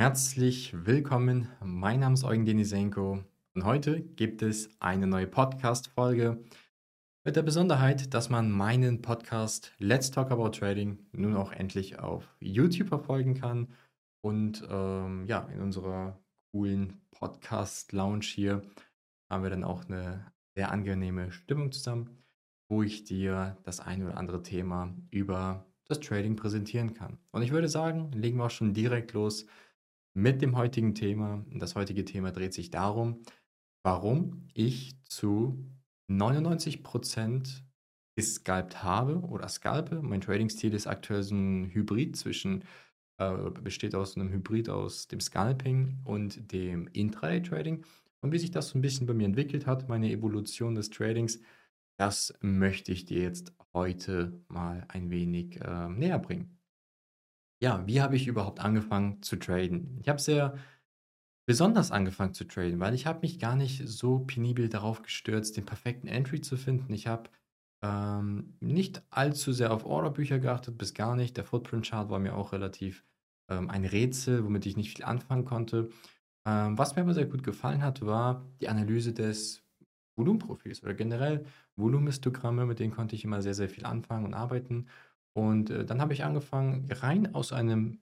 Herzlich 0.00 0.72
willkommen. 0.86 1.48
Mein 1.60 1.98
Name 1.98 2.14
ist 2.14 2.22
Eugen 2.22 2.46
Denisenko 2.46 3.24
und 3.54 3.64
heute 3.64 4.00
gibt 4.00 4.42
es 4.42 4.70
eine 4.78 5.08
neue 5.08 5.26
Podcast-Folge 5.26 6.38
mit 7.24 7.34
der 7.34 7.42
Besonderheit, 7.42 8.14
dass 8.14 8.30
man 8.30 8.48
meinen 8.52 9.02
Podcast 9.02 9.72
Let's 9.78 10.12
Talk 10.12 10.30
About 10.30 10.50
Trading 10.50 11.04
nun 11.10 11.34
auch 11.34 11.50
endlich 11.50 11.98
auf 11.98 12.32
YouTube 12.38 12.86
verfolgen 12.86 13.34
kann. 13.34 13.74
Und 14.20 14.64
ähm, 14.70 15.26
ja, 15.26 15.48
in 15.52 15.60
unserer 15.60 16.16
coolen 16.52 17.00
Podcast-Lounge 17.10 18.24
hier 18.24 18.62
haben 19.28 19.42
wir 19.42 19.50
dann 19.50 19.64
auch 19.64 19.84
eine 19.86 20.30
sehr 20.54 20.70
angenehme 20.70 21.32
Stimmung 21.32 21.72
zusammen, 21.72 22.22
wo 22.68 22.84
ich 22.84 23.02
dir 23.02 23.56
das 23.64 23.80
ein 23.80 24.04
oder 24.04 24.16
andere 24.16 24.44
Thema 24.44 24.94
über 25.10 25.66
das 25.86 25.98
Trading 25.98 26.36
präsentieren 26.36 26.94
kann. 26.94 27.18
Und 27.32 27.42
ich 27.42 27.50
würde 27.50 27.68
sagen, 27.68 28.12
legen 28.12 28.38
wir 28.38 28.44
auch 28.44 28.50
schon 28.50 28.74
direkt 28.74 29.12
los 29.12 29.44
mit 30.18 30.42
dem 30.42 30.56
heutigen 30.56 30.94
Thema. 30.94 31.44
Das 31.52 31.76
heutige 31.76 32.04
Thema 32.04 32.32
dreht 32.32 32.52
sich 32.52 32.70
darum, 32.70 33.22
warum 33.84 34.48
ich 34.52 34.96
zu 35.04 35.64
99% 36.10 37.62
gescalpt 38.16 38.82
habe 38.82 39.20
oder 39.20 39.48
scalpe. 39.48 40.02
Mein 40.02 40.20
Trading-Stil 40.20 40.74
ist 40.74 40.88
aktuell 40.88 41.22
so 41.22 41.36
ein 41.36 41.70
Hybrid 41.72 42.16
zwischen, 42.16 42.64
äh, 43.18 43.50
besteht 43.62 43.94
aus 43.94 44.16
einem 44.16 44.30
Hybrid 44.30 44.68
aus 44.68 45.06
dem 45.06 45.20
Scalping 45.20 45.98
und 46.04 46.50
dem 46.52 46.88
Intraday-Trading. 46.88 47.84
Und 48.20 48.32
wie 48.32 48.38
sich 48.38 48.50
das 48.50 48.70
so 48.70 48.78
ein 48.78 48.82
bisschen 48.82 49.06
bei 49.06 49.14
mir 49.14 49.26
entwickelt 49.26 49.66
hat, 49.66 49.88
meine 49.88 50.10
Evolution 50.10 50.74
des 50.74 50.90
Tradings, 50.90 51.38
das 51.96 52.34
möchte 52.40 52.90
ich 52.90 53.04
dir 53.04 53.22
jetzt 53.22 53.52
heute 53.72 54.40
mal 54.48 54.84
ein 54.88 55.10
wenig 55.10 55.60
äh, 55.60 55.88
näher 55.88 56.18
bringen. 56.18 56.57
Ja, 57.60 57.86
wie 57.86 58.00
habe 58.00 58.16
ich 58.16 58.26
überhaupt 58.26 58.60
angefangen 58.60 59.22
zu 59.22 59.36
traden? 59.36 59.98
Ich 60.00 60.08
habe 60.08 60.20
sehr 60.20 60.56
besonders 61.46 61.92
angefangen 61.92 62.34
zu 62.34 62.44
traden, 62.46 62.80
weil 62.80 62.94
ich 62.94 63.06
habe 63.06 63.20
mich 63.22 63.38
gar 63.40 63.56
nicht 63.56 63.88
so 63.88 64.20
penibel 64.20 64.68
darauf 64.68 65.02
gestürzt, 65.02 65.56
den 65.56 65.66
perfekten 65.66 66.08
Entry 66.08 66.40
zu 66.42 66.56
finden. 66.56 66.92
Ich 66.94 67.06
habe 67.08 67.30
ähm, 67.84 68.56
nicht 68.60 69.02
allzu 69.10 69.52
sehr 69.52 69.72
auf 69.72 69.86
Orderbücher 69.86 70.38
geachtet, 70.40 70.78
bis 70.78 70.94
gar 70.94 71.16
nicht. 71.16 71.36
Der 71.36 71.44
Footprint 71.44 71.86
Chart 71.88 72.10
war 72.10 72.20
mir 72.20 72.36
auch 72.36 72.52
relativ 72.52 73.04
ähm, 73.50 73.70
ein 73.70 73.84
Rätsel, 73.86 74.44
womit 74.44 74.66
ich 74.66 74.76
nicht 74.76 74.96
viel 74.96 75.04
anfangen 75.04 75.44
konnte. 75.44 75.90
Ähm, 76.46 76.78
was 76.78 76.96
mir 76.96 77.02
aber 77.02 77.14
sehr 77.14 77.26
gut 77.26 77.42
gefallen 77.44 77.82
hat, 77.82 78.04
war 78.04 78.46
die 78.60 78.68
Analyse 78.68 79.12
des 79.12 79.62
Volumenprofils 80.16 80.82
oder 80.82 80.94
generell 80.94 81.44
Volumenhistogramme, 81.76 82.66
mit 82.66 82.80
denen 82.80 82.92
konnte 82.92 83.14
ich 83.16 83.24
immer 83.24 83.42
sehr, 83.42 83.54
sehr 83.54 83.68
viel 83.68 83.84
anfangen 83.86 84.24
und 84.26 84.34
arbeiten. 84.34 84.88
Und 85.38 85.70
äh, 85.70 85.84
dann 85.84 86.00
habe 86.00 86.14
ich 86.14 86.24
angefangen, 86.24 86.88
rein 86.90 87.32
aus 87.32 87.52
einem 87.52 88.00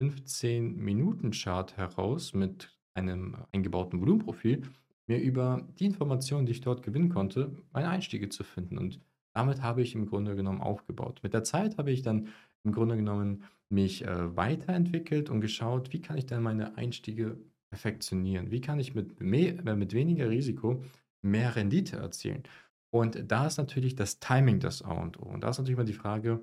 15-Minuten-Chart 0.00 1.76
heraus 1.76 2.32
mit 2.32 2.78
einem 2.94 3.36
eingebauten 3.50 4.00
Volumenprofil, 4.00 4.62
mir 5.08 5.18
über 5.18 5.66
die 5.80 5.86
Informationen, 5.86 6.46
die 6.46 6.52
ich 6.52 6.60
dort 6.60 6.84
gewinnen 6.84 7.08
konnte, 7.08 7.50
meine 7.72 7.88
Einstiege 7.88 8.28
zu 8.28 8.44
finden. 8.44 8.78
Und 8.78 9.00
damit 9.32 9.62
habe 9.62 9.82
ich 9.82 9.96
im 9.96 10.06
Grunde 10.06 10.36
genommen 10.36 10.60
aufgebaut. 10.60 11.18
Mit 11.24 11.34
der 11.34 11.42
Zeit 11.42 11.76
habe 11.76 11.90
ich 11.90 12.02
dann 12.02 12.28
im 12.62 12.70
Grunde 12.70 12.94
genommen 12.94 13.42
mich 13.68 14.04
äh, 14.04 14.36
weiterentwickelt 14.36 15.28
und 15.28 15.40
geschaut, 15.40 15.92
wie 15.92 16.00
kann 16.00 16.16
ich 16.16 16.26
denn 16.26 16.40
meine 16.40 16.76
Einstiege 16.76 17.36
perfektionieren? 17.68 18.52
Wie 18.52 18.60
kann 18.60 18.78
ich 18.78 18.94
mit, 18.94 19.20
mehr, 19.20 19.58
äh, 19.66 19.74
mit 19.74 19.92
weniger 19.92 20.30
Risiko 20.30 20.84
mehr 21.20 21.56
Rendite 21.56 21.96
erzielen? 21.96 22.44
Und 22.90 23.24
da 23.26 23.48
ist 23.48 23.56
natürlich 23.56 23.96
das 23.96 24.20
Timing 24.20 24.60
das 24.60 24.82
A 24.82 24.92
und 24.92 25.18
O. 25.18 25.24
Und 25.24 25.42
da 25.42 25.50
ist 25.50 25.58
natürlich 25.58 25.76
mal 25.76 25.84
die 25.84 25.92
Frage, 25.92 26.40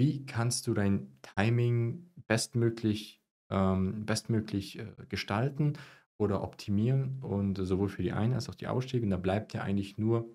wie 0.00 0.24
kannst 0.24 0.66
du 0.66 0.72
dein 0.72 1.12
Timing 1.36 2.10
bestmöglich, 2.26 3.22
ähm, 3.50 4.06
bestmöglich 4.06 4.78
äh, 4.78 4.86
gestalten 5.10 5.74
oder 6.18 6.42
optimieren 6.42 7.22
und 7.22 7.56
sowohl 7.56 7.90
für 7.90 8.02
die 8.02 8.12
Ein- 8.12 8.32
als 8.32 8.48
auch 8.48 8.54
die 8.54 8.66
Ausstiege? 8.66 9.04
Und 9.04 9.10
da 9.10 9.18
bleibt 9.18 9.52
ja 9.52 9.60
eigentlich 9.60 9.98
nur 9.98 10.30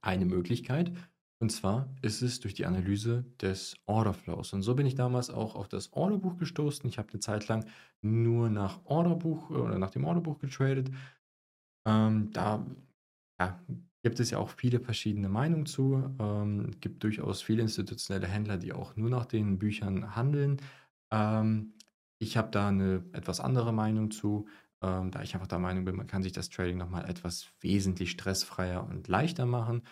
eine 0.00 0.24
Möglichkeit. 0.24 0.92
Und 1.38 1.52
zwar 1.52 1.94
ist 2.00 2.22
es 2.22 2.40
durch 2.40 2.54
die 2.54 2.64
Analyse 2.64 3.26
des 3.42 3.76
Orderflows. 3.84 4.54
Und 4.54 4.62
so 4.62 4.74
bin 4.74 4.86
ich 4.86 4.94
damals 4.94 5.28
auch 5.28 5.54
auf 5.54 5.68
das 5.68 5.92
Orderbuch 5.92 6.38
gestoßen. 6.38 6.88
Ich 6.88 6.96
habe 6.96 7.10
eine 7.10 7.20
Zeit 7.20 7.46
lang 7.46 7.66
nur 8.00 8.48
nach 8.48 8.80
Orderbuch 8.86 9.50
oder 9.50 9.78
nach 9.78 9.90
dem 9.90 10.04
Orderbuch 10.04 10.38
getradet. 10.38 10.90
Ähm, 11.86 12.30
da 12.32 12.66
ja, 13.38 13.60
gibt 14.02 14.20
es 14.20 14.30
ja 14.30 14.38
auch 14.38 14.50
viele 14.50 14.80
verschiedene 14.80 15.28
Meinungen 15.28 15.66
zu. 15.66 16.14
Ähm, 16.20 16.70
gibt 16.80 17.02
durchaus 17.02 17.42
viele 17.42 17.62
institutionelle 17.62 18.28
Händler, 18.28 18.56
die 18.56 18.72
auch 18.72 18.96
nur 18.96 19.10
nach 19.10 19.26
den 19.26 19.58
Büchern 19.58 20.14
handeln. 20.14 20.60
Ähm, 21.10 21.74
ich 22.18 22.36
habe 22.36 22.50
da 22.50 22.68
eine 22.68 23.04
etwas 23.12 23.40
andere 23.40 23.72
Meinung 23.72 24.10
zu, 24.10 24.46
ähm, 24.82 25.10
da 25.10 25.22
ich 25.22 25.34
einfach 25.34 25.46
der 25.46 25.58
Meinung 25.58 25.84
bin, 25.84 25.96
man 25.96 26.06
kann 26.06 26.22
sich 26.22 26.32
das 26.32 26.50
Trading 26.50 26.78
nochmal 26.78 27.08
etwas 27.08 27.48
wesentlich 27.60 28.10
stressfreier 28.10 28.86
und 28.88 29.08
leichter 29.08 29.46
machen. 29.46 29.82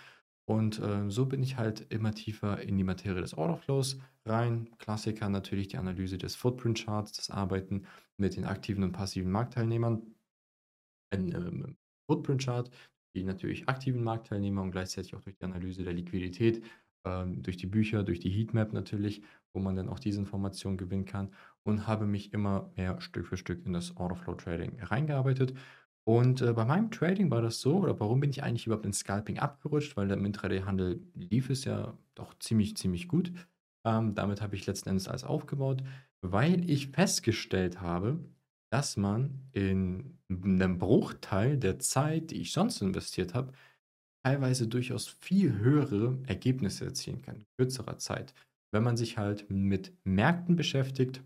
Und 0.48 0.78
äh, 0.78 1.10
so 1.10 1.26
bin 1.26 1.42
ich 1.42 1.56
halt 1.56 1.92
immer 1.92 2.14
tiefer 2.14 2.60
in 2.62 2.76
die 2.76 2.84
Materie 2.84 3.20
des 3.20 3.34
Orderflows 3.36 3.98
rein. 4.24 4.70
Klassiker 4.78 5.28
natürlich 5.28 5.68
die 5.68 5.78
Analyse 5.78 6.18
des 6.18 6.36
Footprint 6.36 6.84
Charts, 6.84 7.12
das 7.12 7.30
Arbeiten 7.30 7.86
mit 8.16 8.36
den 8.36 8.44
aktiven 8.44 8.84
und 8.84 8.92
passiven 8.92 9.32
Marktteilnehmern. 9.32 10.02
Ein 11.10 11.32
ähm, 11.34 11.76
Footprint 12.06 12.44
Chart 12.44 12.70
die 13.16 13.24
natürlich 13.24 13.68
aktiven 13.68 14.04
Marktteilnehmer 14.04 14.62
und 14.62 14.70
gleichzeitig 14.70 15.14
auch 15.16 15.22
durch 15.22 15.36
die 15.36 15.44
Analyse 15.44 15.82
der 15.82 15.94
Liquidität, 15.94 16.62
ähm, 17.04 17.42
durch 17.42 17.56
die 17.56 17.66
Bücher, 17.66 18.02
durch 18.04 18.20
die 18.20 18.30
Heatmap 18.30 18.72
natürlich, 18.72 19.22
wo 19.54 19.60
man 19.60 19.74
dann 19.74 19.88
auch 19.88 19.98
diese 19.98 20.20
Informationen 20.20 20.76
gewinnen 20.76 21.06
kann 21.06 21.32
und 21.64 21.86
habe 21.86 22.06
mich 22.06 22.32
immer 22.32 22.70
mehr 22.76 23.00
Stück 23.00 23.26
für 23.26 23.36
Stück 23.36 23.64
in 23.64 23.72
das 23.72 23.96
Orderflow 23.96 24.34
Trading 24.34 24.78
reingearbeitet. 24.80 25.54
Und 26.04 26.40
äh, 26.40 26.52
bei 26.52 26.64
meinem 26.64 26.90
Trading 26.90 27.30
war 27.30 27.42
das 27.42 27.60
so, 27.60 27.78
oder 27.78 27.98
warum 27.98 28.20
bin 28.20 28.30
ich 28.30 28.42
eigentlich 28.42 28.66
überhaupt 28.66 28.86
ins 28.86 29.00
Scalping 29.00 29.38
abgerutscht? 29.38 29.96
Weil 29.96 30.10
im 30.10 30.24
Intraday-Handel 30.24 31.00
lief 31.14 31.50
es 31.50 31.64
ja 31.64 31.98
doch 32.14 32.38
ziemlich, 32.38 32.76
ziemlich 32.76 33.08
gut. 33.08 33.32
Ähm, 33.84 34.14
damit 34.14 34.40
habe 34.40 34.54
ich 34.54 34.66
letzten 34.66 34.90
Endes 34.90 35.08
alles 35.08 35.24
aufgebaut, 35.24 35.82
weil 36.20 36.68
ich 36.70 36.88
festgestellt 36.88 37.80
habe, 37.80 38.20
dass 38.76 38.98
man 38.98 39.48
in 39.52 40.18
einem 40.28 40.76
Bruchteil 40.76 41.56
der 41.56 41.78
Zeit, 41.78 42.30
die 42.30 42.42
ich 42.42 42.52
sonst 42.52 42.82
investiert 42.82 43.32
habe, 43.32 43.54
teilweise 44.22 44.68
durchaus 44.68 45.08
viel 45.08 45.56
höhere 45.56 46.18
Ergebnisse 46.26 46.84
erzielen 46.84 47.22
kann, 47.22 47.46
kürzerer 47.56 47.96
Zeit. 47.96 48.34
Wenn 48.74 48.82
man 48.82 48.98
sich 48.98 49.16
halt 49.16 49.48
mit 49.48 49.94
Märkten 50.04 50.56
beschäftigt, 50.56 51.22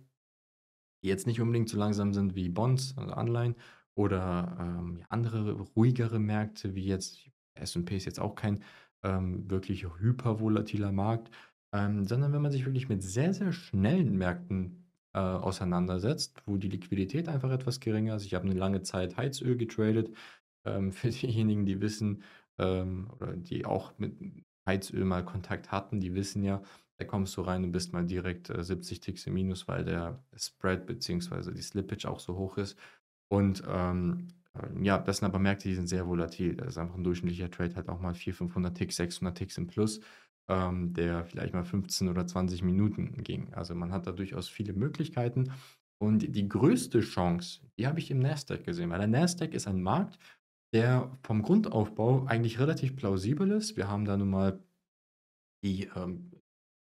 die 1.02 1.08
jetzt 1.08 1.26
nicht 1.26 1.40
unbedingt 1.40 1.68
so 1.68 1.76
langsam 1.76 2.14
sind 2.14 2.36
wie 2.36 2.48
Bonds, 2.48 2.94
also 2.96 3.14
Anleihen, 3.14 3.56
oder 3.96 4.56
ähm, 4.60 5.02
andere 5.08 5.50
ruhigere 5.74 6.20
Märkte, 6.20 6.76
wie 6.76 6.84
jetzt 6.84 7.18
S&P 7.54 7.96
ist 7.96 8.04
jetzt 8.04 8.20
auch 8.20 8.36
kein 8.36 8.62
ähm, 9.02 9.50
wirklich 9.50 9.88
hypervolatiler 9.98 10.92
Markt, 10.92 11.34
ähm, 11.74 12.04
sondern 12.04 12.32
wenn 12.32 12.42
man 12.42 12.52
sich 12.52 12.64
wirklich 12.64 12.88
mit 12.88 13.02
sehr, 13.02 13.34
sehr 13.34 13.50
schnellen 13.50 14.16
Märkten 14.16 14.79
äh, 15.14 15.18
auseinandersetzt, 15.18 16.42
wo 16.46 16.56
die 16.56 16.68
Liquidität 16.68 17.28
einfach 17.28 17.50
etwas 17.50 17.80
geringer 17.80 18.16
ist. 18.16 18.26
Ich 18.26 18.34
habe 18.34 18.44
eine 18.48 18.58
lange 18.58 18.82
Zeit 18.82 19.16
Heizöl 19.16 19.56
getradet. 19.56 20.10
Ähm, 20.64 20.92
für 20.92 21.10
diejenigen, 21.10 21.66
die 21.66 21.80
wissen 21.80 22.22
ähm, 22.58 23.10
oder 23.16 23.36
die 23.36 23.64
auch 23.64 23.92
mit 23.98 24.14
Heizöl 24.66 25.04
mal 25.04 25.24
Kontakt 25.24 25.72
hatten, 25.72 26.00
die 26.00 26.14
wissen 26.14 26.42
ja, 26.44 26.62
da 26.98 27.04
kommst 27.06 27.36
du 27.36 27.40
rein 27.40 27.64
und 27.64 27.72
bist 27.72 27.92
mal 27.92 28.04
direkt 28.04 28.50
äh, 28.50 28.62
70 28.62 29.00
Ticks 29.00 29.26
im 29.26 29.34
Minus, 29.34 29.66
weil 29.68 29.84
der 29.84 30.22
Spread 30.36 30.86
bzw. 30.86 31.52
die 31.52 31.62
Slippage 31.62 32.06
auch 32.06 32.20
so 32.20 32.36
hoch 32.36 32.58
ist. 32.58 32.78
Und 33.28 33.62
ähm, 33.66 34.28
äh, 34.54 34.84
ja, 34.84 34.98
das 34.98 35.18
sind 35.18 35.26
aber 35.26 35.38
Märkte, 35.38 35.68
die 35.68 35.74
sind 35.74 35.88
sehr 35.88 36.06
volatil. 36.06 36.56
Das 36.56 36.68
ist 36.68 36.78
einfach 36.78 36.96
ein 36.96 37.04
durchschnittlicher 37.04 37.50
Trade, 37.50 37.74
hat 37.74 37.88
auch 37.88 38.00
mal 38.00 38.14
400, 38.14 38.36
500 38.36 38.76
Ticks, 38.76 38.96
600 38.96 39.38
Ticks 39.38 39.58
im 39.58 39.66
Plus 39.66 40.00
ähm, 40.48 40.92
der 40.92 41.24
vielleicht 41.24 41.54
mal 41.54 41.64
15 41.64 42.08
oder 42.08 42.26
20 42.26 42.62
Minuten 42.62 43.22
ging. 43.22 43.52
Also 43.54 43.74
man 43.74 43.92
hat 43.92 44.06
da 44.06 44.12
durchaus 44.12 44.48
viele 44.48 44.72
Möglichkeiten. 44.72 45.52
Und 45.98 46.34
die 46.34 46.48
größte 46.48 47.00
Chance, 47.00 47.60
die 47.78 47.86
habe 47.86 47.98
ich 47.98 48.10
im 48.10 48.20
Nasdaq 48.20 48.64
gesehen, 48.64 48.90
weil 48.90 48.98
der 48.98 49.08
Nasdaq 49.08 49.52
ist 49.52 49.68
ein 49.68 49.82
Markt, 49.82 50.18
der 50.72 51.16
vom 51.22 51.42
Grundaufbau 51.42 52.24
eigentlich 52.26 52.58
relativ 52.58 52.96
plausibel 52.96 53.50
ist. 53.50 53.76
Wir 53.76 53.88
haben 53.88 54.04
da 54.04 54.16
nun 54.16 54.30
mal 54.30 54.62
die 55.62 55.90
ähm, 55.94 56.30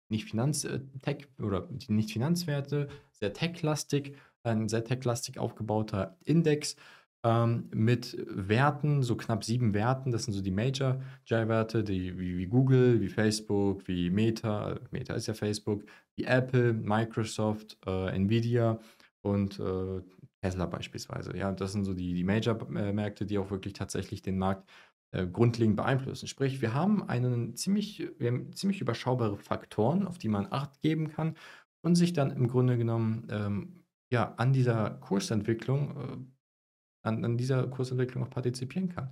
nicht 0.09 0.29
Finanztech 0.29 1.29
äh, 1.38 1.43
oder 1.43 1.62
die 1.62 1.93
nicht 1.93 2.12
Finanzwerte, 2.12 2.88
sehr 3.11 3.32
techlastig, 3.32 4.17
ein 4.43 4.69
sehr 4.69 4.85
techlastig 4.85 5.38
aufgebauter 5.38 6.17
Index 6.25 6.77
ähm, 7.25 7.69
mit 7.73 8.17
Werten, 8.29 9.03
so 9.03 9.17
knapp 9.17 9.44
sieben 9.44 9.75
Werten. 9.75 10.12
Das 10.12 10.25
sind 10.25 10.35
so 10.35 10.43
die 10.43 10.50
Major-Werte, 10.50 11.85
die 11.85 12.19
wie, 12.19 12.38
wie, 12.38 12.47
Google, 12.47 13.00
wie 13.00 13.09
Facebook, 13.09 13.87
wie 13.88 14.11
Meta, 14.11 14.73
äh, 14.73 14.81
Meta 14.91 15.15
ist 15.15 15.26
ja 15.26 15.35
Facebook, 15.35 15.85
wie 16.17 16.25
Apple, 16.25 16.73
Microsoft, 16.73 17.76
äh, 17.87 18.15
Nvidia 18.15 18.79
und 19.23 19.59
äh, 19.59 20.00
Tesla 20.43 20.67
beispielsweise. 20.67 21.37
Ja, 21.37 21.53
das 21.53 21.73
sind 21.73 21.85
so 21.85 21.94
die, 21.94 22.15
die 22.15 22.25
Major-Märkte, 22.25 23.26
die 23.26 23.38
auch 23.38 23.50
wirklich 23.50 23.73
tatsächlich 23.75 24.23
den 24.23 24.38
Markt 24.38 24.69
äh, 25.11 25.26
grundlegend 25.26 25.76
beeinflussen. 25.76 26.29
Sprich, 26.29 26.61
wir 26.61 26.75
haben 26.75 27.09
einen 27.09 27.56
ziemlich, 27.56 28.09
wir 28.19 28.29
haben 28.29 28.53
ziemlich 28.53 28.81
überschaubare 28.81 29.37
Faktoren, 29.37 30.06
auf 30.06 30.19
die 30.19 30.29
man 30.29 30.47
Acht 30.50 30.81
geben 30.81 31.09
kann 31.09 31.35
und 31.82 31.97
sich 31.97 32.12
dann 32.12 32.31
im 32.31 32.47
Grunde 32.47 32.76
genommen 32.76 33.26
ähm, 33.31 33.85
ja, 34.11 34.35
an 34.37 34.53
dieser 34.53 34.91
Kursentwicklung 34.91 35.97
äh, 35.97 36.38
an 37.08 37.25
an 37.25 37.37
dieser 37.38 37.66
Kursentwicklung 37.69 38.25
auch 38.25 38.31
partizipieren 38.31 38.88
kann. 38.90 39.10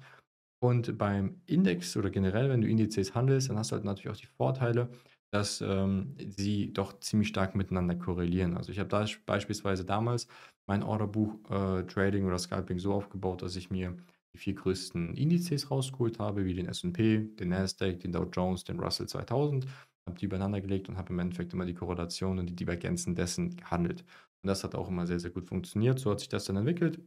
Und 0.60 0.96
beim 0.98 1.43
Index 1.46 1.96
oder 1.96 2.10
generell, 2.10 2.48
wenn 2.48 2.62
du 2.62 2.69
Indizes 2.69 3.14
handelst, 3.14 3.50
dann 3.50 3.58
hast 3.58 3.70
du 3.72 3.76
halt 3.76 3.84
natürlich 3.84 4.08
auch 4.16 4.20
die 4.20 4.26
Vorteile, 4.26 4.88
dass, 5.31 5.60
ähm, 5.60 6.16
sie 6.19 6.72
doch 6.72 6.98
ziemlich 7.00 7.28
stark 7.28 7.54
miteinander 7.54 7.94
korrelieren. 7.96 8.56
Also, 8.56 8.72
ich 8.72 8.78
habe 8.78 8.88
da 8.88 9.04
beispielsweise 9.26 9.84
damals 9.84 10.28
mein 10.66 10.82
Orderbuch, 10.82 11.34
äh, 11.50 11.84
Trading 11.87 12.25
oder 12.26 12.38
Scalping 12.38 12.78
so 12.78 12.94
aufgebaut, 12.94 13.43
dass 13.43 13.56
ich 13.56 13.70
mir 13.70 13.96
die 14.34 14.38
4 14.38 14.54
größten 14.54 15.14
Indizes 15.14 15.70
rausgeholt 15.70 16.19
habe, 16.19 16.44
wie 16.46 16.54
den 16.54 16.66
S&P, 16.66 17.19
den 17.38 17.50
Nasdaq, 17.50 18.00
den 18.00 18.12
Dow 18.12 18.25
Jones, 18.32 18.64
den 18.64 18.81
Russell 18.81 19.06
2000, 19.08 19.66
habe 20.08 20.19
die 20.19 20.25
übereinander 20.26 20.60
gelegt 20.60 20.88
und 20.88 20.96
habe 20.96 21.12
im 21.12 21.19
Endeffekt 21.19 21.52
immer 21.52 21.66
die 21.66 21.75
Korrelation 21.75 22.38
und 22.38 22.46
die 22.48 22.56
Divergenzen 22.56 23.14
dessen 23.14 23.56
gehandelt. 23.56 24.02
Und 24.43 24.48
das 24.48 24.64
hat 24.64 24.75
auch 24.75 24.88
immer 24.88 25.06
sehr, 25.06 25.20
sehr 25.20 25.31
gut 25.31 25.46
funktioniert. 25.46 25.98
So 25.98 26.10
hat 26.10 26.20
sich 26.20 26.28
das 26.28 26.44
dann 26.46 26.56
entwickelt 26.56 27.00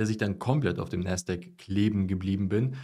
dass 0.00 0.08
ich 0.08 0.16
dann 0.16 0.38
komplett 0.38 0.78
auf 0.78 0.88
dem 0.88 1.00
Nasdaq 1.00 1.58
kleben 1.58 2.08
geblieben 2.08 2.48
bin 2.48 2.76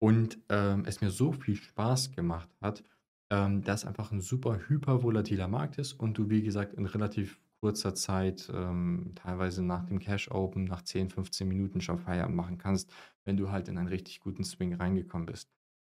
und, 0.00 0.38
ähm, 0.48 0.82
es 0.86 1.00
mir 1.00 1.10
so 1.10 1.30
viel 1.32 1.54
Spaß 1.54 2.10
gemacht 2.10 2.48
hat, 2.60 2.82
ähm, 3.30 3.62
dass 3.62 3.84
einfach 3.84 4.10
ein 4.10 4.20
super 4.20 4.58
hypervolatiler 4.68 5.46
Markt 5.46 5.78
ist 5.78 5.92
und 5.92 6.18
du, 6.18 6.30
wie 6.30 6.42
gesagt, 6.42 6.74
in 6.74 6.86
relativ 6.86 7.40
kurzer 7.60 7.94
Zeit, 7.94 8.50
ähm, 8.52 9.12
teilweise 9.14 9.62
nach 9.62 9.84
dem 9.84 10.00
Cash 10.00 10.30
Open, 10.32 10.64
nach 10.64 10.82
10, 10.82 11.10
15 11.10 11.46
Minuten 11.46 11.80
schon 11.80 11.98
Feierabend 11.98 12.36
machen 12.36 12.58
kannst, 12.58 12.90
wenn 13.24 13.36
du 13.36 13.50
halt 13.50 13.68
in 13.68 13.78
einen 13.78 13.88
richtig 13.88 14.18
guten 14.18 14.42
Swing 14.42 14.74
reingekommen 14.74 15.26
bist. 15.26 15.50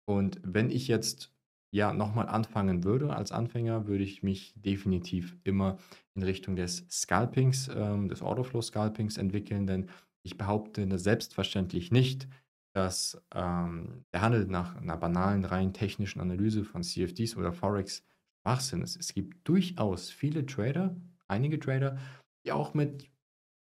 Und 0.06 0.42
wenn 0.44 0.72
ich 0.72 0.88
jetzt, 0.90 1.34
ja, 1.72 1.94
nochmal 1.94 2.28
anfangen 2.28 2.84
würde 2.84 3.16
als 3.16 3.32
Anfänger, 3.32 3.88
würde 3.88 4.04
ich 4.04 4.24
mich 4.24 4.54
definitiv 4.58 5.38
immer 5.46 5.78
in 6.16 6.24
Richtung 6.24 6.58
des 6.58 6.86
Scalpings, 6.90 7.70
ähm, 7.74 8.10
des 8.10 8.22
Orderflow 8.22 8.62
Scalpings 8.62 9.18
entwickeln, 9.18 9.68
denn 9.68 9.90
ich 10.24 10.38
behaupte 10.38 10.98
selbstverständlich 10.98 11.92
nicht, 11.92 12.28
dass 12.74 13.22
ähm, 13.34 14.06
der 14.14 14.22
Handel 14.22 14.46
nach 14.46 14.76
einer 14.76 14.98
banalen, 14.98 15.46
rein 15.46 15.74
technischen 15.74 16.22
Analyse 16.22 16.64
von 16.64 16.84
CFDs 16.84 17.36
oder 17.36 17.52
Forex 17.52 18.04
Schwachsinn 18.42 18.82
ist. 18.82 18.96
Es 18.96 19.14
gibt 19.14 19.48
durchaus 19.48 20.10
viele 20.10 20.46
Trader, 20.46 20.96
einige 21.28 21.60
Trader, 21.60 21.98
die 22.46 22.52
auch 22.52 22.74
mit 22.74 23.10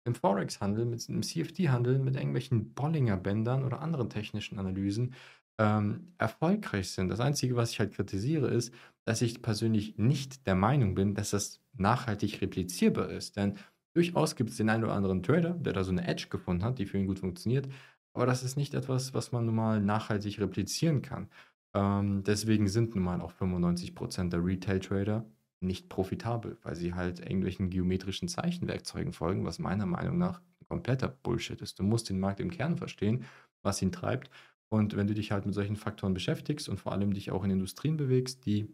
im 0.06 0.16
Forex-Handel, 0.16 0.86
mit 0.86 1.08
dem 1.08 1.22
CFD-Handel, 1.22 2.00
mit 2.00 2.16
irgendwelchen 2.16 2.74
Bollinger-Bändern 2.74 3.64
oder 3.64 3.82
anderen 3.82 4.10
technischen 4.10 4.58
Analysen 4.58 5.14
ähm, 5.60 6.14
erfolgreich 6.18 6.90
sind. 6.92 7.10
Das 7.10 7.20
Einzige, 7.20 7.56
was 7.56 7.72
ich 7.72 7.80
halt 7.80 7.94
kritisiere, 7.94 8.48
ist, 8.48 8.74
dass 9.06 9.22
ich 9.22 9.42
persönlich 9.42 9.98
nicht 9.98 10.48
der 10.48 10.56
Meinung 10.56 10.96
bin, 10.96 11.16
dass 11.16 11.32
das 11.32 11.62
nachhaltig 11.74 12.42
replizierbar 12.42 13.10
ist. 13.10 13.36
Denn 13.36 13.58
Durchaus 13.94 14.36
gibt 14.36 14.52
es 14.52 14.58
den 14.58 14.70
einen 14.70 14.84
oder 14.84 14.94
anderen 14.94 15.24
Trader, 15.24 15.52
der 15.52 15.74
da 15.74 15.84
so 15.84 15.92
eine 15.92 16.08
Edge 16.08 16.28
gefunden 16.30 16.64
hat, 16.64 16.80
die 16.80 16.86
für 16.86 16.98
ihn 16.98 17.08
gut 17.08 17.20
funktioniert, 17.20 17.68
aber 18.14 18.26
das 18.26 18.44
ist 18.44 18.58
nicht 18.58 18.74
etwas, 18.74 19.14
was 19.14 19.32
man 19.32 19.46
nun 19.46 19.56
mal 19.56 19.82
nachhaltig 19.82 20.40
replizieren 20.40 21.02
kann. 21.02 21.30
Ähm, 21.74 22.24
deswegen 22.24 22.68
sind 22.68 22.96
nun 22.96 23.04
mal 23.04 23.22
auch 23.22 23.32
95% 23.32 24.30
der 24.30 24.44
Retail-Trader 24.44 25.26
nicht 25.62 25.90
profitabel, 25.90 26.58
weil 26.64 26.76
sie 26.76 26.94
halt 26.94 27.20
irgendwelchen 27.20 27.70
geometrischen 27.70 28.28
Zeichenwerkzeugen 28.28 29.14
folgen, 29.14 29.46
was 29.46 29.60
meiner 29.60 29.86
Meinung 29.86 30.18
nach 30.18 30.42
kompletter 30.68 31.10
Bullshit 31.10 31.62
ist. 31.62 31.80
Du 31.80 31.84
musst 31.84 32.10
den 32.10 32.20
Markt 32.20 32.40
im 32.40 32.52
Kern 32.52 32.78
verstehen, 32.78 33.26
was 33.62 33.82
ihn 33.82 33.92
treibt. 33.92 34.30
Und 34.70 34.96
wenn 34.96 35.08
du 35.08 35.14
dich 35.14 35.32
halt 35.32 35.46
mit 35.46 35.56
solchen 35.56 35.76
Faktoren 35.76 36.14
beschäftigst 36.14 36.70
und 36.70 36.80
vor 36.80 36.92
allem 36.92 37.14
dich 37.14 37.32
auch 37.32 37.44
in 37.44 37.52
Industrien 37.52 37.98
bewegst, 37.98 38.46
die, 38.46 38.68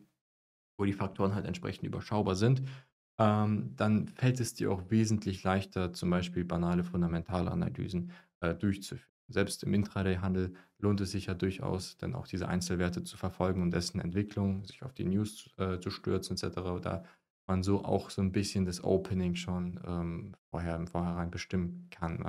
wo 0.78 0.86
die 0.86 0.94
Faktoren 0.94 1.34
halt 1.34 1.46
entsprechend 1.46 1.86
überschaubar 1.86 2.36
sind, 2.36 2.62
ähm, 3.18 3.74
dann 3.76 4.08
fällt 4.10 4.40
es 4.40 4.54
dir 4.54 4.72
auch 4.72 4.90
wesentlich 4.90 5.44
leichter, 5.44 5.94
zum 5.94 6.10
Beispiel 6.10 6.44
banale 6.44 6.84
Fundamentalanalysen 6.84 8.12
äh, 8.42 8.54
durchzuführen. 8.54 9.10
Selbst 9.28 9.64
im 9.64 9.74
Intraday-Handel 9.74 10.54
lohnt 10.80 11.02
es 11.02 11.12
sich 11.12 11.28
ja 11.28 11.34
durchaus, 11.34 11.98
dann 11.98 12.14
auch 12.14 12.28
diese 12.28 12.48
Einzelwerte 12.48 13.04
zu 13.04 13.18
verfolgen 13.18 13.62
und 13.62 13.72
dessen 13.72 14.00
Entwicklung, 14.00 14.64
sich 14.66 14.84
auf 14.84 14.94
die 14.94 15.06
News 15.06 15.50
äh, 15.58 15.80
zu 15.80 15.90
stürzen 15.90 16.38
etc. 16.38 16.56
Da 16.82 17.04
man 17.48 17.64
so 17.64 17.84
auch 17.84 18.10
so 18.10 18.22
ein 18.22 18.32
bisschen 18.32 18.66
das 18.66 18.84
Opening 18.84 19.36
schon 19.36 19.80
ähm, 19.86 20.36
vorher 20.50 20.76
im 20.76 20.88
Vorhinein 20.88 21.32
bestimmen 21.32 21.88
kann. 21.92 22.22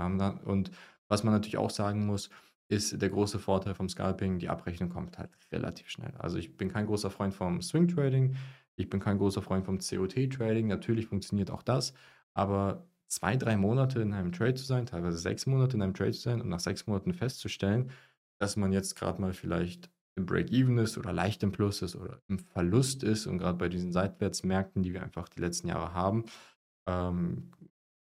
Und 0.44 0.70
was 1.08 1.24
man 1.24 1.32
natürlich 1.32 1.56
auch 1.56 1.70
sagen 1.70 2.06
muss, 2.06 2.30
ist 2.68 3.00
der 3.00 3.10
große 3.10 3.38
Vorteil 3.38 3.74
vom 3.74 3.88
Scalping, 3.88 4.38
die 4.38 4.48
Abrechnung 4.48 4.90
kommt 4.90 5.18
halt 5.18 5.30
relativ 5.52 5.88
schnell. 5.88 6.12
Also 6.18 6.36
ich 6.36 6.56
bin 6.56 6.68
kein 6.68 6.86
großer 6.86 7.10
Freund 7.10 7.32
vom 7.32 7.62
Swing 7.62 7.88
Trading. 7.88 8.36
Ich 8.76 8.88
bin 8.90 9.00
kein 9.00 9.18
großer 9.18 9.42
Freund 9.42 9.64
vom 9.64 9.78
COT-Trading. 9.78 10.66
Natürlich 10.66 11.06
funktioniert 11.06 11.50
auch 11.50 11.62
das, 11.62 11.94
aber 12.34 12.86
zwei, 13.08 13.36
drei 13.36 13.56
Monate 13.56 14.00
in 14.00 14.12
einem 14.12 14.32
Trade 14.32 14.54
zu 14.54 14.64
sein, 14.64 14.86
teilweise 14.86 15.18
sechs 15.18 15.46
Monate 15.46 15.76
in 15.76 15.82
einem 15.82 15.94
Trade 15.94 16.12
zu 16.12 16.20
sein 16.20 16.40
und 16.40 16.48
nach 16.48 16.60
sechs 16.60 16.86
Monaten 16.86 17.14
festzustellen, 17.14 17.90
dass 18.38 18.56
man 18.56 18.72
jetzt 18.72 18.96
gerade 18.96 19.20
mal 19.20 19.32
vielleicht 19.32 19.90
im 20.16 20.26
Break-Even 20.26 20.78
ist 20.78 20.98
oder 20.98 21.12
leicht 21.12 21.42
im 21.42 21.52
Plus 21.52 21.82
ist 21.82 21.96
oder 21.96 22.20
im 22.28 22.38
Verlust 22.38 23.02
ist 23.02 23.26
und 23.26 23.38
gerade 23.38 23.58
bei 23.58 23.68
diesen 23.68 23.92
Seitwärtsmärkten, 23.92 24.82
die 24.82 24.92
wir 24.92 25.02
einfach 25.02 25.28
die 25.28 25.40
letzten 25.40 25.68
Jahre 25.68 25.92
haben, 25.92 26.24
ähm, 26.88 27.52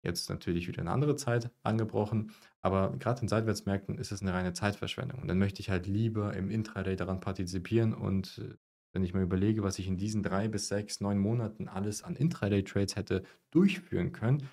jetzt 0.04 0.28
natürlich 0.28 0.66
wieder 0.66 0.80
eine 0.80 0.90
andere 0.90 1.14
Zeit 1.16 1.50
angebrochen, 1.62 2.32
aber 2.60 2.96
gerade 2.98 3.22
in 3.22 3.28
Seitwärtsmärkten 3.28 3.98
ist 3.98 4.10
es 4.10 4.20
eine 4.20 4.32
reine 4.32 4.52
Zeitverschwendung 4.52 5.20
und 5.20 5.28
dann 5.28 5.38
möchte 5.38 5.60
ich 5.60 5.70
halt 5.70 5.86
lieber 5.86 6.34
im 6.34 6.50
Intraday 6.50 6.96
daran 6.96 7.20
partizipieren 7.20 7.94
und 7.94 8.38
äh, 8.38 8.56
wenn 8.92 9.04
ich 9.04 9.14
mir 9.14 9.22
überlege, 9.22 9.62
was 9.62 9.78
ich 9.78 9.88
in 9.88 9.96
diesen 9.96 10.22
drei 10.22 10.48
bis 10.48 10.68
sechs, 10.68 11.00
neun 11.00 11.18
Monaten 11.18 11.68
alles 11.68 12.02
an 12.02 12.16
Intraday-Trades 12.16 12.96
hätte 12.96 13.22
durchführen 13.50 14.12
können, 14.12 14.48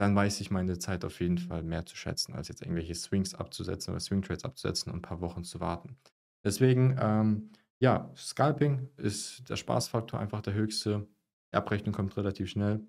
dann 0.00 0.16
weiß 0.16 0.40
ich 0.40 0.50
meine 0.50 0.78
Zeit 0.78 1.04
auf 1.04 1.20
jeden 1.20 1.36
Fall 1.38 1.62
mehr 1.62 1.84
zu 1.84 1.94
schätzen, 1.94 2.32
als 2.34 2.48
jetzt 2.48 2.62
irgendwelche 2.62 2.94
Swings 2.94 3.34
abzusetzen 3.34 3.92
oder 3.92 4.00
Swing-Trades 4.00 4.44
abzusetzen 4.44 4.90
und 4.90 5.00
ein 5.00 5.02
paar 5.02 5.20
Wochen 5.20 5.44
zu 5.44 5.60
warten. 5.60 5.98
Deswegen, 6.42 6.96
ähm, 6.98 7.50
ja, 7.80 8.10
Scalping 8.16 8.88
ist 8.96 9.48
der 9.50 9.56
Spaßfaktor 9.56 10.18
einfach 10.18 10.40
der 10.40 10.54
höchste. 10.54 11.06
Die 11.52 11.56
Abrechnung 11.56 11.94
kommt 11.94 12.16
relativ 12.16 12.48
schnell. 12.48 12.80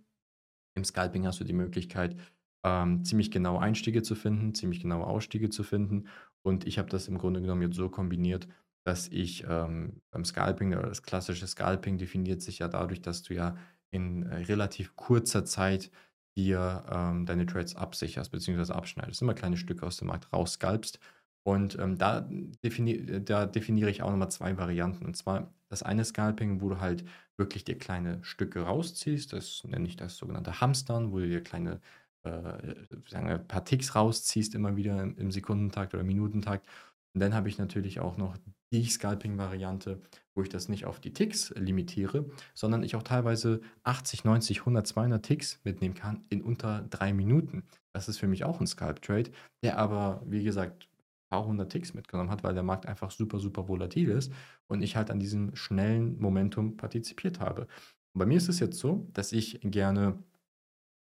Im 0.76 0.86
Scalping 0.86 1.26
hast 1.26 1.42
du 1.42 1.44
die 1.44 1.54
Möglichkeit, 1.54 2.16
ähm, 2.64 3.04
ziemlich 3.04 3.30
genaue 3.30 3.60
Einstiege 3.60 4.04
zu 4.04 4.16
finden, 4.16 4.54
ziemlich 4.54 4.80
genaue 4.80 5.06
Ausstiege 5.06 5.50
zu 5.50 5.64
finden. 5.64 6.08
Und 6.44 6.66
ich 6.66 6.80
habe 6.80 6.90
das 6.90 7.10
im 7.10 7.18
Grunde 7.18 7.42
genommen 7.42 7.62
jetzt 7.64 7.76
so 7.76 7.90
kombiniert, 7.90 8.48
dass 8.84 9.08
ich 9.08 9.46
ähm, 9.48 10.02
beim 10.12 10.26
Scalping 10.26 10.74
oder 10.74 10.88
das 10.88 11.04
klassische 11.04 11.48
Scalping 11.48 11.98
definiert 11.98 12.42
sich 12.42 12.60
ja 12.60 12.68
dadurch, 12.68 13.02
dass 13.02 13.24
du 13.24 13.34
ja 13.34 13.56
in 13.92 14.24
äh, 14.24 14.36
relativ 14.46 14.96
kurzer 14.96 15.46
Zeit 15.46 15.92
dir 16.38 16.86
ähm, 16.90 17.26
deine 17.26 17.46
Trades 17.46 17.76
absicherst 17.76 18.32
bzw. 18.32 18.74
abschneidest, 18.74 19.22
immer 19.22 19.34
kleine 19.34 19.58
Stücke 19.58 19.86
aus 19.86 19.98
dem 19.98 20.08
Markt 20.08 20.32
rausscalpst. 20.32 21.00
Und 21.44 21.78
ähm, 21.80 21.98
da, 21.98 22.28
defini 22.64 23.24
da 23.24 23.46
definiere 23.48 23.90
ich 23.90 24.04
auch 24.04 24.12
nochmal 24.12 24.32
zwei 24.32 24.58
Varianten. 24.58 25.06
Und 25.06 25.18
zwar 25.18 25.54
das 25.70 25.84
eine 25.84 26.06
Scalping, 26.06 26.62
wo 26.62 26.70
du 26.70 26.80
halt 26.80 27.04
wirklich 27.38 27.64
dir 27.64 27.78
kleine 27.78 28.24
Stücke 28.24 28.62
rausziehst. 28.62 29.34
Das 29.34 29.64
nenne 29.66 29.88
ich 29.88 29.98
das 29.98 30.18
sogenannte 30.18 30.62
Hamstern, 30.62 31.12
wo 31.12 31.20
du 31.20 31.28
dir 31.28 31.42
kleine 31.42 31.82
äh, 32.24 32.76
sagen 33.08 33.28
wir, 33.28 33.38
paar 33.40 33.66
Ticks 33.66 33.96
rausziehst, 33.96 34.54
immer 34.56 34.76
wieder 34.76 35.02
im 35.02 35.32
Sekundentakt 35.32 35.94
oder 35.94 36.04
Minutentakt. 36.04 36.68
Und 37.14 37.22
dann 37.22 37.34
habe 37.34 37.50
ich 37.50 37.58
natürlich 37.58 38.00
auch 38.00 38.18
noch 38.18 38.38
die 38.72 38.86
Scalping-Variante, 38.86 40.02
wo 40.34 40.42
ich 40.42 40.50
das 40.50 40.70
nicht 40.70 40.86
auf 40.86 41.00
die 41.00 41.14
Ticks 41.14 41.54
limitiere, 41.58 42.30
sondern 42.54 42.84
ich 42.84 42.96
auch 42.96 43.04
teilweise 43.04 43.62
80, 43.84 44.24
90, 44.24 44.60
100, 44.60 44.88
200 44.88 45.26
Ticks 45.26 45.60
mitnehmen 45.64 45.94
kann 45.94 46.24
in 46.30 46.42
unter 46.42 46.86
drei 46.90 47.12
Minuten. 47.12 47.64
Das 47.94 48.08
ist 48.08 48.18
für 48.18 48.28
mich 48.28 48.46
auch 48.46 48.60
ein 48.62 48.68
Scalp-Trade, 48.68 49.32
der 49.62 49.78
aber, 49.78 50.24
wie 50.26 50.44
gesagt, 50.44 50.84
ein 50.86 51.30
paar 51.30 51.46
hundert 51.46 51.72
Ticks 51.72 51.94
mitgenommen 51.94 52.30
hat, 52.30 52.44
weil 52.44 52.54
der 52.54 52.64
Markt 52.64 52.86
einfach 52.86 53.12
super, 53.12 53.40
super 53.40 53.68
volatil 53.68 54.10
ist 54.10 54.32
und 54.68 54.82
ich 54.82 54.96
halt 54.96 55.12
an 55.12 55.20
diesem 55.20 55.56
schnellen 55.56 56.18
Momentum 56.20 56.78
partizipiert 56.78 57.42
habe. 57.42 57.68
Und 58.14 58.20
bei 58.20 58.26
mir 58.26 58.38
ist 58.38 58.50
es 58.50 58.60
jetzt 58.60 58.80
so, 58.80 59.08
dass 59.14 59.34
ich 59.34 59.60
gerne 59.64 60.18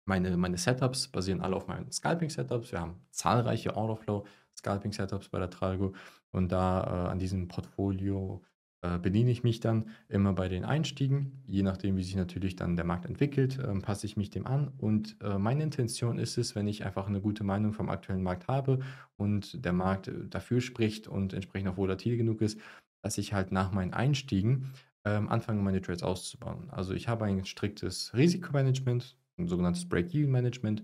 meine, 0.05 0.35
meine 0.37 0.57
Setups 0.57 1.09
basieren 1.09 1.41
alle 1.41 1.55
auf 1.55 1.67
meinen 1.67 1.91
Scalping-Setups. 1.91 2.71
Wir 2.71 2.81
haben 2.81 2.99
zahlreiche 3.11 3.75
Orderflow 3.75 4.25
Scalping-Setups 4.57 5.29
bei 5.29 5.39
der 5.39 5.49
Tralgo. 5.49 5.93
Und 6.31 6.51
da 6.51 6.83
äh, 6.83 7.11
an 7.11 7.19
diesem 7.19 7.47
Portfolio 7.47 8.43
äh, 8.81 8.97
bediene 8.97 9.31
ich 9.31 9.43
mich 9.43 9.59
dann 9.59 9.89
immer 10.07 10.33
bei 10.33 10.47
den 10.47 10.63
Einstiegen. 10.63 11.43
Je 11.45 11.63
nachdem, 11.63 11.97
wie 11.97 12.03
sich 12.03 12.15
natürlich 12.15 12.55
dann 12.55 12.77
der 12.77 12.85
Markt 12.85 13.05
entwickelt, 13.05 13.59
äh, 13.59 13.73
passe 13.79 14.05
ich 14.05 14.15
mich 14.15 14.29
dem 14.29 14.47
an. 14.47 14.71
Und 14.77 15.17
äh, 15.21 15.37
meine 15.37 15.63
Intention 15.63 16.17
ist 16.17 16.37
es, 16.37 16.55
wenn 16.55 16.67
ich 16.67 16.85
einfach 16.85 17.07
eine 17.07 17.19
gute 17.19 17.43
Meinung 17.43 17.73
vom 17.73 17.89
aktuellen 17.89 18.23
Markt 18.23 18.47
habe 18.47 18.79
und 19.17 19.65
der 19.65 19.73
Markt 19.73 20.07
äh, 20.07 20.27
dafür 20.29 20.61
spricht 20.61 21.07
und 21.07 21.33
entsprechend 21.33 21.69
auch 21.69 21.77
volatil 21.77 22.15
genug 22.15 22.41
ist, 22.41 22.59
dass 23.01 23.17
ich 23.17 23.33
halt 23.33 23.51
nach 23.51 23.71
meinen 23.71 23.93
Einstiegen 23.93 24.71
ähm, 25.05 25.29
anfange, 25.29 25.61
meine 25.61 25.81
Trades 25.81 26.03
auszubauen. 26.03 26.69
Also 26.69 26.93
ich 26.93 27.07
habe 27.07 27.25
ein 27.25 27.45
striktes 27.45 28.13
Risikomanagement, 28.13 29.17
ein 29.37 29.47
sogenanntes 29.47 29.87
Break-Even-Management 29.87 30.83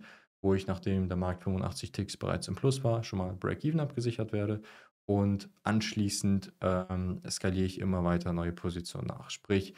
ich, 0.54 0.68
nachdem 0.68 1.08
der 1.08 1.18
Markt 1.18 1.44
85 1.44 1.92
Ticks 1.92 2.18
bereits 2.18 2.48
im 2.48 2.56
Plus 2.56 2.84
war, 2.84 3.04
schon 3.04 3.20
mal 3.20 3.34
Break-Even 3.34 3.80
abgesichert 3.80 4.34
werde. 4.34 4.62
Und 5.08 5.50
anschließend 5.64 6.52
ähm, 6.62 7.22
skaliere 7.30 7.66
ich 7.66 7.80
immer 7.80 8.04
weiter 8.04 8.34
neue 8.34 8.52
Positionen 8.52 9.08
nach. 9.08 9.30
Sprich, 9.30 9.74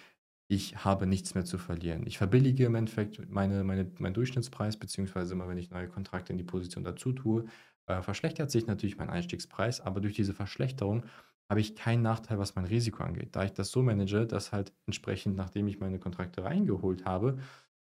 ich 0.50 0.86
habe 0.86 1.06
nichts 1.06 1.36
mehr 1.36 1.44
zu 1.44 1.58
verlieren. 1.58 2.08
Ich 2.08 2.18
verbillige 2.18 2.66
im 2.66 2.76
Endeffekt 2.76 3.30
meine, 3.30 3.64
meine, 3.64 3.92
meinen 4.00 4.14
Durchschnittspreis, 4.14 4.78
beziehungsweise 4.78 5.34
immer, 5.34 5.48
wenn 5.50 5.58
ich 5.58 5.70
neue 5.70 5.90
Kontrakte 5.90 6.32
in 6.32 6.38
die 6.38 6.46
Position 6.46 6.84
dazu 6.86 7.12
tue, 7.12 7.46
äh, 7.88 8.02
verschlechtert 8.02 8.52
sich 8.52 8.68
natürlich 8.68 8.98
mein 8.98 9.10
Einstiegspreis, 9.10 9.82
aber 9.82 10.00
durch 10.00 10.16
diese 10.16 10.34
Verschlechterung 10.34 11.04
habe 11.50 11.62
ich 11.62 11.76
keinen 11.76 12.02
Nachteil, 12.02 12.40
was 12.40 12.56
mein 12.56 12.66
Risiko 12.66 13.04
angeht. 13.04 13.36
Da 13.36 13.44
ich 13.44 13.54
das 13.54 13.72
so 13.72 13.82
manage, 13.82 14.26
dass 14.26 14.52
halt 14.52 14.74
entsprechend, 14.86 15.36
nachdem 15.36 15.68
ich 15.68 15.80
meine 15.80 16.00
Kontrakte 16.00 16.44
reingeholt 16.44 17.06
habe, 17.06 17.40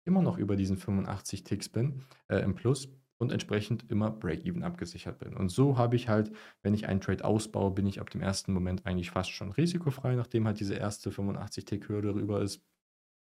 immer 0.08 0.22
noch 0.22 0.38
über 0.38 0.56
diesen 0.56 0.78
85 0.78 1.44
Ticks 1.44 1.70
bin 1.70 2.02
äh, 2.30 2.40
im 2.40 2.56
Plus 2.56 2.90
und 3.20 3.32
entsprechend 3.32 3.90
immer 3.90 4.12
Break-Even 4.12 4.64
abgesichert 4.64 5.20
bin. 5.20 5.36
Und 5.36 5.50
so 5.50 5.78
habe 5.78 5.96
ich 5.96 6.08
halt, 6.08 6.32
wenn 6.62 6.74
ich 6.74 6.88
einen 6.88 7.02
Trade 7.02 7.26
ausbaue, 7.26 7.72
bin 7.72 7.88
ich 7.88 8.00
ab 8.00 8.10
dem 8.10 8.22
ersten 8.22 8.54
Moment 8.54 8.86
eigentlich 8.86 9.12
fast 9.12 9.32
schon 9.32 9.52
risikofrei, 9.52 10.16
nachdem 10.16 10.46
halt 10.46 10.60
diese 10.60 10.76
erste 10.76 11.10
85-Tick-Hürde 11.10 12.14
rüber 12.14 12.42
ist. 12.42 12.62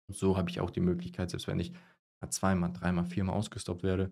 Und 0.07 0.15
so 0.17 0.37
habe 0.37 0.49
ich 0.49 0.59
auch 0.59 0.69
die 0.69 0.81
Möglichkeit, 0.81 1.29
selbst 1.29 1.47
wenn 1.47 1.59
ich 1.59 1.71
zweimal, 2.29 2.73
dreimal, 2.73 3.05
viermal 3.05 3.35
ausgestoppt 3.35 3.83
werde, 3.83 4.11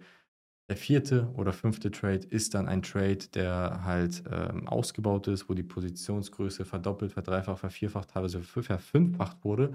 der 0.70 0.78
vierte 0.78 1.32
oder 1.34 1.54
fünfte 1.54 1.92
Trade 1.92 2.28
ist 2.28 2.54
dann 2.54 2.68
ein 2.68 2.82
Trade, 2.82 3.20
der 3.34 3.84
halt 3.86 4.24
ähm, 4.30 4.68
ausgebaut 4.68 5.28
ist, 5.28 5.50
wo 5.50 5.54
die 5.54 5.64
Positionsgröße 5.64 6.66
verdoppelt, 6.66 7.14
verdreifacht, 7.14 7.60
vervierfacht, 7.60 8.10
teilweise 8.10 8.42
verfünffacht 8.42 9.44
wurde, 9.46 9.74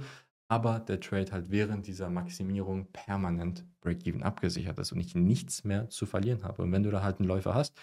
aber 0.52 0.80
der 0.80 1.00
Trade 1.00 1.32
halt 1.32 1.50
während 1.50 1.86
dieser 1.86 2.10
Maximierung 2.10 2.86
permanent 2.92 3.64
Break-Even 3.80 4.22
abgesichert 4.22 4.78
ist 4.78 4.92
und 4.92 5.00
ich 5.00 5.14
nichts 5.14 5.64
mehr 5.64 5.88
zu 5.88 6.04
verlieren 6.04 6.44
habe. 6.44 6.60
Und 6.60 6.72
wenn 6.72 6.82
du 6.82 6.90
da 6.90 7.02
halt 7.02 7.20
einen 7.20 7.28
Läufer 7.28 7.54
hast 7.54 7.74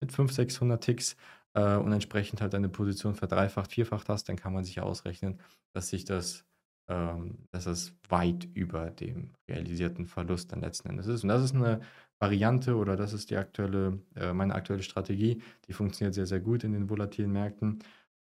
mit 0.00 0.10
500, 0.10 0.34
600 0.34 0.82
Ticks 0.82 1.16
äh, 1.54 1.76
und 1.76 1.92
entsprechend 1.92 2.40
halt 2.40 2.52
deine 2.52 2.68
Position 2.68 3.14
verdreifacht, 3.14 3.70
vierfacht 3.72 4.08
hast, 4.08 4.28
dann 4.28 4.34
kann 4.34 4.52
man 4.52 4.64
sich 4.64 4.74
ja 4.74 4.82
ausrechnen, 4.82 5.38
dass 5.72 5.88
sich 5.88 6.04
das, 6.04 6.44
ähm, 6.88 7.46
dass 7.52 7.66
es 7.66 7.94
weit 8.08 8.48
über 8.54 8.90
dem 8.90 9.30
realisierten 9.48 10.06
Verlust 10.06 10.50
dann 10.50 10.62
letzten 10.62 10.88
Endes 10.88 11.06
ist. 11.06 11.22
Und 11.22 11.28
das 11.28 11.44
ist 11.44 11.54
eine 11.54 11.80
Variante 12.18 12.74
oder 12.74 12.96
das 12.96 13.12
ist 13.12 13.30
die 13.30 13.36
aktuelle, 13.36 14.00
äh, 14.16 14.32
meine 14.32 14.56
aktuelle 14.56 14.82
Strategie. 14.82 15.42
Die 15.68 15.72
funktioniert 15.72 16.14
sehr, 16.14 16.26
sehr 16.26 16.40
gut 16.40 16.64
in 16.64 16.72
den 16.72 16.90
volatilen 16.90 17.30
Märkten. 17.30 17.78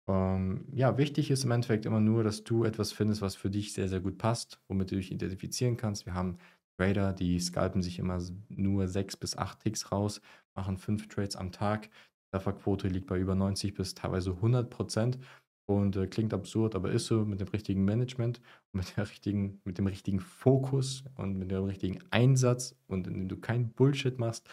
Ähm, 0.07 0.65
ja, 0.73 0.97
wichtig 0.97 1.31
ist 1.31 1.45
im 1.45 1.51
Endeffekt 1.51 1.85
immer 1.85 2.01
nur, 2.01 2.23
dass 2.23 2.43
du 2.43 2.65
etwas 2.65 2.91
findest, 2.91 3.21
was 3.21 3.35
für 3.35 3.49
dich 3.49 3.73
sehr, 3.73 3.87
sehr 3.87 4.01
gut 4.01 4.17
passt, 4.17 4.59
womit 4.67 4.91
du 4.91 4.95
dich 4.95 5.11
identifizieren 5.11 5.77
kannst. 5.77 6.05
Wir 6.05 6.13
haben 6.13 6.37
Trader, 6.77 7.13
die 7.13 7.39
scalpen 7.39 7.81
sich 7.81 7.99
immer 7.99 8.19
nur 8.49 8.87
sechs 8.87 9.15
bis 9.15 9.37
acht 9.37 9.59
Ticks 9.59 9.91
raus, 9.91 10.21
machen 10.55 10.77
fünf 10.77 11.07
Trades 11.07 11.35
am 11.35 11.51
Tag. 11.51 11.89
Die 11.89 12.31
Trefferquote 12.31 12.87
liegt 12.87 13.07
bei 13.07 13.17
über 13.17 13.35
90 13.35 13.73
bis 13.75 13.93
teilweise 13.93 14.31
100 14.31 14.69
Prozent 14.69 15.19
und 15.65 15.95
äh, 15.95 16.07
klingt 16.07 16.33
absurd, 16.33 16.75
aber 16.75 16.91
ist 16.91 17.05
so 17.05 17.25
mit 17.25 17.39
dem 17.39 17.47
richtigen 17.47 17.85
Management, 17.85 18.41
mit, 18.73 18.97
der 18.97 19.09
richtigen, 19.09 19.61
mit 19.63 19.77
dem 19.77 19.87
richtigen 19.87 20.19
Fokus 20.19 21.03
und 21.15 21.37
mit 21.37 21.51
dem 21.51 21.63
richtigen 21.63 21.99
Einsatz 22.11 22.75
und 22.87 23.07
indem 23.07 23.29
du 23.29 23.37
kein 23.37 23.71
Bullshit 23.71 24.19
machst, 24.19 24.49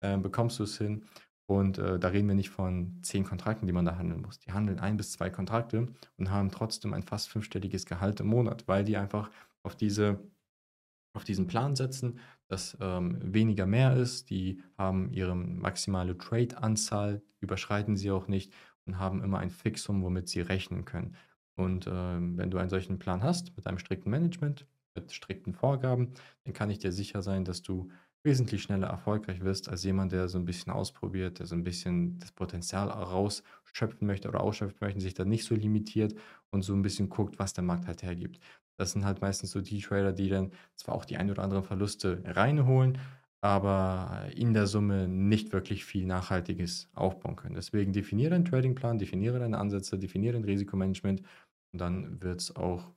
äh, 0.00 0.16
bekommst 0.16 0.58
du 0.58 0.64
es 0.64 0.78
hin. 0.78 1.04
Und 1.46 1.78
äh, 1.78 1.98
da 1.98 2.08
reden 2.08 2.26
wir 2.28 2.34
nicht 2.34 2.50
von 2.50 2.98
zehn 3.02 3.24
Kontrakten, 3.24 3.66
die 3.66 3.72
man 3.72 3.84
da 3.84 3.96
handeln 3.96 4.22
muss. 4.22 4.40
Die 4.40 4.52
handeln 4.52 4.80
ein 4.80 4.96
bis 4.96 5.12
zwei 5.12 5.30
Kontrakte 5.30 5.86
und 6.16 6.30
haben 6.30 6.50
trotzdem 6.50 6.92
ein 6.92 7.04
fast 7.04 7.28
fünfstelliges 7.28 7.86
Gehalt 7.86 8.20
im 8.20 8.26
Monat, 8.26 8.66
weil 8.66 8.84
die 8.84 8.96
einfach 8.96 9.30
auf, 9.62 9.76
diese, 9.76 10.18
auf 11.12 11.22
diesen 11.22 11.46
Plan 11.46 11.76
setzen, 11.76 12.18
dass 12.48 12.76
ähm, 12.80 13.18
weniger 13.22 13.66
mehr 13.66 13.96
ist. 13.96 14.30
Die 14.30 14.60
haben 14.76 15.12
ihre 15.12 15.36
maximale 15.36 16.18
Trade-Anzahl, 16.18 17.22
überschreiten 17.40 17.96
sie 17.96 18.10
auch 18.10 18.26
nicht 18.26 18.52
und 18.84 18.98
haben 18.98 19.22
immer 19.22 19.38
ein 19.38 19.50
Fixum, 19.50 20.02
womit 20.02 20.28
sie 20.28 20.40
rechnen 20.40 20.84
können. 20.84 21.14
Und 21.54 21.86
ähm, 21.90 22.36
wenn 22.36 22.50
du 22.50 22.58
einen 22.58 22.70
solchen 22.70 22.98
Plan 22.98 23.22
hast, 23.22 23.56
mit 23.56 23.66
einem 23.66 23.78
strikten 23.78 24.10
Management, 24.10 24.66
mit 24.96 25.12
strikten 25.12 25.54
Vorgaben, 25.54 26.12
dann 26.44 26.54
kann 26.54 26.70
ich 26.70 26.78
dir 26.78 26.92
sicher 26.92 27.22
sein, 27.22 27.44
dass 27.44 27.62
du 27.62 27.90
wesentlich 28.24 28.62
schneller 28.62 28.88
erfolgreich 28.88 29.42
wirst 29.42 29.68
als 29.68 29.84
jemand, 29.84 30.10
der 30.12 30.28
so 30.28 30.38
ein 30.38 30.44
bisschen 30.44 30.72
ausprobiert, 30.72 31.38
der 31.38 31.46
so 31.46 31.54
ein 31.54 31.62
bisschen 31.62 32.18
das 32.18 32.32
Potenzial 32.32 32.88
rausschöpfen 32.88 34.06
möchte 34.06 34.28
oder 34.28 34.40
ausschöpfen 34.40 34.78
möchte, 34.80 35.00
sich 35.00 35.14
da 35.14 35.24
nicht 35.24 35.44
so 35.44 35.54
limitiert 35.54 36.14
und 36.50 36.62
so 36.62 36.74
ein 36.74 36.82
bisschen 36.82 37.08
guckt, 37.08 37.38
was 37.38 37.52
der 37.52 37.62
Markt 37.62 37.86
halt 37.86 38.02
hergibt. 38.02 38.40
Das 38.78 38.92
sind 38.92 39.04
halt 39.04 39.20
meistens 39.20 39.52
so 39.52 39.60
die 39.60 39.80
Trader, 39.80 40.12
die 40.12 40.28
dann 40.28 40.50
zwar 40.74 40.96
auch 40.96 41.04
die 41.04 41.16
ein 41.16 41.30
oder 41.30 41.42
anderen 41.44 41.62
Verluste 41.62 42.22
reinholen, 42.26 42.98
aber 43.40 44.26
in 44.34 44.52
der 44.54 44.66
Summe 44.66 45.06
nicht 45.06 45.52
wirklich 45.52 45.84
viel 45.84 46.04
Nachhaltiges 46.04 46.88
aufbauen 46.94 47.36
können. 47.36 47.54
Deswegen 47.54 47.92
definiere 47.92 48.30
deinen 48.30 48.44
Tradingplan, 48.44 48.98
definiere 48.98 49.38
deine 49.38 49.58
Ansätze, 49.58 49.98
definiere 49.98 50.34
dein 50.34 50.44
Risikomanagement 50.44 51.22
und 51.72 51.80
dann 51.80 52.22
wird 52.22 52.40
es 52.40 52.56
auch 52.56 52.90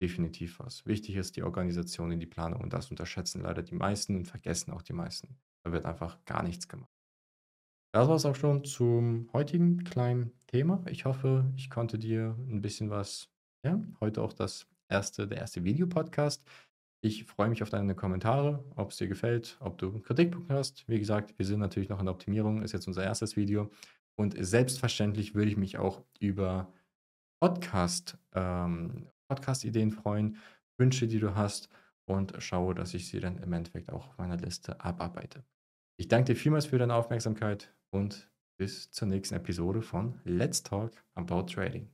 definitiv 0.00 0.60
was. 0.60 0.86
Wichtig 0.86 1.16
ist 1.16 1.36
die 1.36 1.42
Organisation 1.42 2.12
in 2.12 2.20
die 2.20 2.26
Planung 2.26 2.60
und 2.60 2.72
das 2.72 2.90
unterschätzen 2.90 3.42
leider 3.42 3.62
die 3.62 3.74
meisten 3.74 4.16
und 4.16 4.26
vergessen 4.26 4.72
auch 4.72 4.82
die 4.82 4.92
meisten. 4.92 5.36
Da 5.64 5.72
wird 5.72 5.84
einfach 5.84 6.24
gar 6.24 6.42
nichts 6.42 6.68
gemacht. 6.68 6.90
Das 7.92 8.06
war 8.06 8.16
es 8.16 8.26
auch 8.26 8.36
schon 8.36 8.64
zum 8.64 9.30
heutigen 9.32 9.82
kleinen 9.82 10.32
Thema. 10.46 10.82
Ich 10.88 11.04
hoffe, 11.04 11.50
ich 11.56 11.70
konnte 11.70 11.98
dir 11.98 12.36
ein 12.38 12.60
bisschen 12.60 12.90
was, 12.90 13.30
ja, 13.64 13.80
heute 14.00 14.22
auch 14.22 14.32
das 14.32 14.66
erste, 14.88 15.26
der 15.26 15.38
erste 15.38 15.64
Videopodcast. 15.64 16.44
Ich 17.00 17.24
freue 17.24 17.48
mich 17.48 17.62
auf 17.62 17.70
deine 17.70 17.94
Kommentare, 17.94 18.64
ob 18.76 18.90
es 18.90 18.96
dir 18.96 19.08
gefällt, 19.08 19.56
ob 19.60 19.78
du 19.78 20.00
Kritikpunkte 20.00 20.54
hast. 20.54 20.86
Wie 20.88 20.98
gesagt, 20.98 21.38
wir 21.38 21.46
sind 21.46 21.60
natürlich 21.60 21.88
noch 21.88 22.00
in 22.00 22.06
der 22.06 22.14
Optimierung, 22.14 22.62
ist 22.62 22.72
jetzt 22.72 22.88
unser 22.88 23.04
erstes 23.04 23.36
Video. 23.36 23.70
Und 24.16 24.34
selbstverständlich 24.38 25.34
würde 25.34 25.50
ich 25.50 25.56
mich 25.56 25.78
auch 25.78 26.02
über 26.18 26.72
Podcast, 27.40 28.18
ähm, 28.34 29.06
Podcast-Ideen 29.28 29.90
freuen, 29.90 30.36
Wünsche, 30.78 31.06
die 31.06 31.18
du 31.18 31.34
hast 31.34 31.68
und 32.06 32.34
schaue, 32.38 32.74
dass 32.74 32.94
ich 32.94 33.08
sie 33.08 33.20
dann 33.20 33.38
im 33.38 33.52
Endeffekt 33.52 33.90
auch 33.92 34.08
auf 34.08 34.18
meiner 34.18 34.36
Liste 34.36 34.80
abarbeite. 34.80 35.44
Ich 35.96 36.08
danke 36.08 36.32
dir 36.32 36.36
vielmals 36.38 36.66
für 36.66 36.78
deine 36.78 36.94
Aufmerksamkeit 36.94 37.74
und 37.90 38.30
bis 38.58 38.90
zur 38.90 39.08
nächsten 39.08 39.34
Episode 39.34 39.82
von 39.82 40.20
Let's 40.24 40.62
Talk 40.62 40.92
About 41.14 41.44
Trading. 41.44 41.90